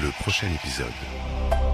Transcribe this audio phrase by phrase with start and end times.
[0.00, 0.92] Le prochain épisode.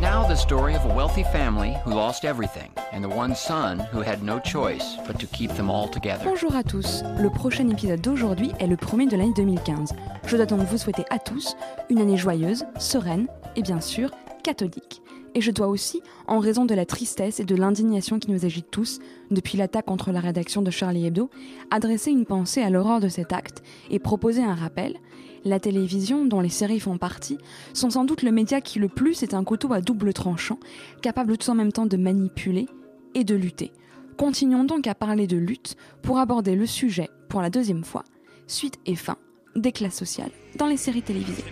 [0.00, 4.00] Now, the story of a wealthy family who lost everything, and the one son who
[4.00, 6.24] had no choice but to keep them all together.
[6.24, 7.04] Bonjour à tous.
[7.20, 9.92] Le prochain épisode d'aujourd'hui est le premier de l'année 2015.
[10.26, 11.54] Je dois donc vous souhaiter à tous
[11.90, 14.10] une année joyeuse, sereine et bien sûr
[14.42, 15.00] catholique.
[15.34, 18.70] Et je dois aussi, en raison de la tristesse et de l'indignation qui nous agite
[18.72, 18.98] tous,
[19.30, 21.30] depuis l'attaque contre la rédaction de Charlie Hebdo,
[21.70, 24.98] adresser une pensée à l'horreur de cet acte et proposer un rappel.
[25.44, 27.38] La télévision, dont les séries font partie,
[27.72, 30.58] sont sans doute le média qui le plus est un couteau à double tranchant,
[31.02, 32.66] capable tout en même temps de manipuler
[33.14, 33.72] et de lutter.
[34.16, 38.04] Continuons donc à parler de lutte pour aborder le sujet, pour la deuxième fois,
[38.46, 39.16] suite et fin
[39.54, 41.44] des classes sociales dans les séries télévisées.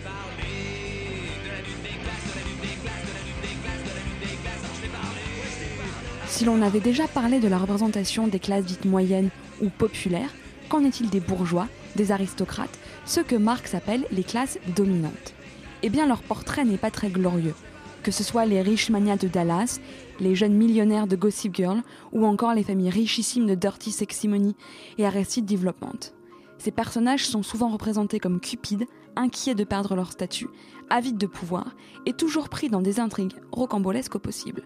[6.27, 9.29] Si l'on avait déjà parlé de la représentation des classes dites moyennes
[9.61, 10.33] ou populaires,
[10.67, 15.33] qu'en est-il des bourgeois, des aristocrates, ceux que Marx appelle les classes dominantes?
[15.83, 17.55] Eh bien leur portrait n'est pas très glorieux.
[18.03, 19.79] Que ce soit les riches manias de Dallas,
[20.19, 24.53] les jeunes millionnaires de Gossip Girl ou encore les familles richissimes de Dirty Sexy Money
[24.97, 26.13] et Arrested Development.
[26.57, 30.47] Ces personnages sont souvent représentés comme cupides, inquiets de perdre leur statut,
[30.89, 34.63] avides de pouvoir et toujours pris dans des intrigues rocambolesques au possible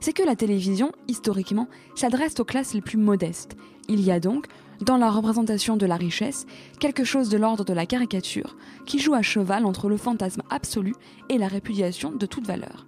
[0.00, 3.56] c'est que la télévision, historiquement, s'adresse aux classes les plus modestes.
[3.88, 4.46] Il y a donc,
[4.80, 6.46] dans la représentation de la richesse,
[6.80, 10.94] quelque chose de l'ordre de la caricature, qui joue à cheval entre le fantasme absolu
[11.28, 12.86] et la répudiation de toute valeur.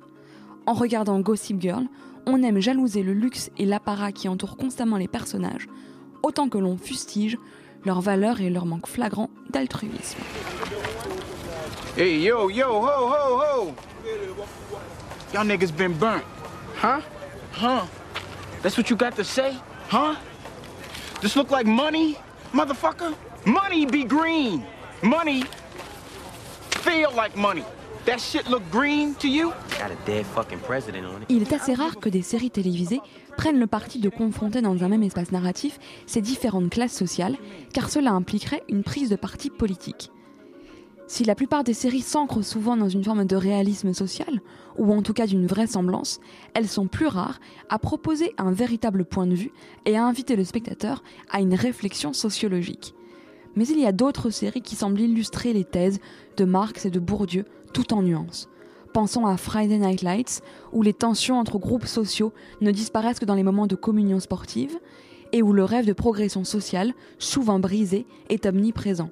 [0.66, 1.86] En regardant Gossip Girl,
[2.26, 5.66] on aime jalouser le luxe et l'apparat qui entourent constamment les personnages,
[6.22, 7.38] autant que l'on fustige
[7.84, 10.18] leur valeur et leur manque flagrant d'altruisme.
[11.96, 13.74] Hey, yo, yo, ho, ho, ho!
[15.32, 16.22] Y'all niggas been burnt.
[16.80, 17.00] Huh?
[17.52, 17.86] Huh?
[18.62, 19.54] That's what you got to say?
[19.88, 20.14] Huh?
[21.20, 22.16] This look like money,
[22.52, 23.12] motherfucker?
[23.44, 24.62] Money be green.
[25.02, 25.42] Money
[26.82, 27.64] feel like money.
[28.06, 29.52] That shit look green to you?
[29.80, 31.26] Got a dead fucking president on it.
[31.28, 33.00] Il est assez rare que des séries télévisées
[33.36, 37.36] prennent le parti de confronter dans un même espace narratif ces différentes classes sociales,
[37.74, 40.12] car cela impliquerait une prise de parti politique.
[41.08, 44.40] Si la plupart des séries s'ancrent souvent dans une forme de réalisme social,
[44.78, 46.20] ou en tout cas d'une vraisemblance,
[46.54, 49.52] elles sont plus rares à proposer un véritable point de vue
[49.84, 52.94] et à inviter le spectateur à une réflexion sociologique.
[53.56, 55.98] Mais il y a d'autres séries qui semblent illustrer les thèses
[56.36, 58.48] de Marx et de Bourdieu tout en nuances.
[58.92, 63.34] Pensons à Friday Night Lights, où les tensions entre groupes sociaux ne disparaissent que dans
[63.34, 64.78] les moments de communion sportive,
[65.32, 69.10] et où le rêve de progression sociale, souvent brisé, est omniprésent.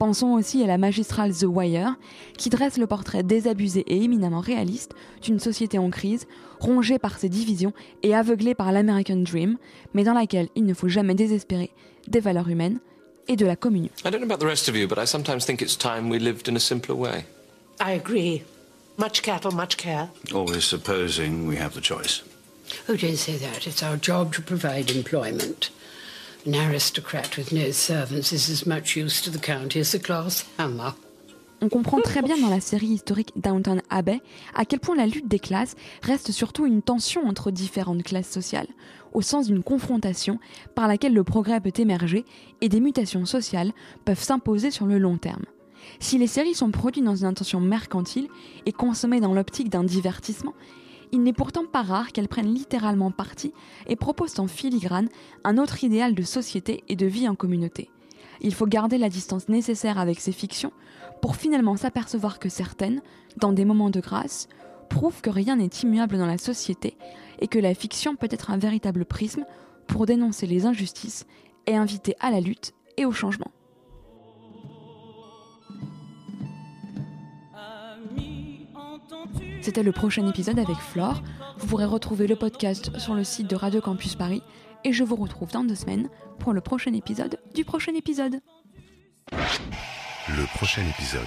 [0.00, 1.94] Pensons aussi à la magistrale The Wire,
[2.38, 6.26] qui dresse le portrait désabusé et éminemment réaliste d'une société en crise,
[6.58, 9.58] rongée par ses divisions et aveuglée par l'American Dream,
[9.92, 11.70] mais dans laquelle il ne faut jamais désespérer
[12.08, 12.80] des valeurs humaines
[13.28, 13.90] et de la communion.
[14.02, 16.18] I don't know about the rest of you, but I sometimes think it's time we
[16.18, 17.26] lived in a simpler way.
[17.78, 18.42] I agree.
[18.96, 20.08] Much cattle, much care.
[20.32, 22.22] Always supposing we have the choice.
[22.88, 23.66] Oh, don't say that?
[23.66, 25.68] It's our job to provide employment.
[26.46, 29.82] An aristocrat with no servants is as much use to the county
[30.58, 30.94] hammer.
[31.60, 34.22] On comprend très bien dans la série historique Downton Abbey
[34.54, 38.68] à quel point la lutte des classes reste surtout une tension entre différentes classes sociales,
[39.12, 40.38] au sens d'une confrontation
[40.74, 42.24] par laquelle le progrès peut émerger
[42.62, 43.72] et des mutations sociales
[44.06, 45.44] peuvent s'imposer sur le long terme.
[45.98, 48.28] Si les séries sont produites dans une intention mercantile
[48.64, 50.54] et consommées dans l'optique d'un divertissement,
[51.12, 53.52] il n'est pourtant pas rare qu'elles prennent littéralement parti
[53.86, 55.08] et proposent en filigrane
[55.44, 57.90] un autre idéal de société et de vie en communauté.
[58.40, 60.72] Il faut garder la distance nécessaire avec ces fictions
[61.20, 63.02] pour finalement s'apercevoir que certaines,
[63.36, 64.48] dans des moments de grâce,
[64.88, 66.96] prouvent que rien n'est immuable dans la société
[67.38, 69.44] et que la fiction peut être un véritable prisme
[69.86, 71.26] pour dénoncer les injustices
[71.66, 73.50] et inviter à la lutte et au changement.
[79.62, 81.22] C'était le prochain épisode avec Flore.
[81.58, 84.42] Vous pourrez retrouver le podcast sur le site de Radio Campus Paris
[84.84, 86.08] et je vous retrouve dans deux semaines
[86.38, 88.40] pour le prochain épisode du prochain épisode.
[90.28, 91.26] Le prochain épisode.